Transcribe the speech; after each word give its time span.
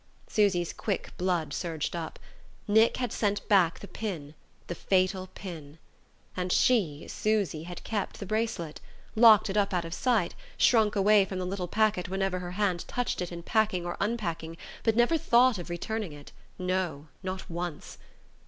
Susy's 0.27 0.73
quick 0.73 1.15
blood 1.19 1.53
surged 1.53 1.95
up. 1.95 2.17
Nick 2.67 2.97
had 2.97 3.13
sent 3.13 3.47
back 3.47 3.77
the 3.77 3.87
pin 3.87 4.33
the 4.65 4.73
fatal 4.73 5.29
pin! 5.35 5.77
And 6.35 6.51
she, 6.51 7.05
Susy, 7.07 7.65
had 7.65 7.83
kept 7.83 8.19
the 8.19 8.25
bracelet 8.25 8.81
locked 9.15 9.47
it 9.47 9.57
up 9.57 9.75
out 9.75 9.85
of 9.85 9.93
sight, 9.93 10.33
shrunk 10.57 10.95
away 10.95 11.23
from 11.25 11.37
the 11.37 11.45
little 11.45 11.67
packet 11.67 12.09
whenever 12.09 12.39
her 12.39 12.53
hand 12.53 12.87
touched 12.87 13.21
it 13.21 13.31
in 13.31 13.43
packing 13.43 13.85
or 13.85 13.95
unpacking 14.01 14.57
but 14.81 14.95
never 14.95 15.19
thought 15.19 15.59
of 15.59 15.69
returning 15.69 16.13
it, 16.13 16.31
no, 16.57 17.07
not 17.21 17.47
once! 17.47 17.99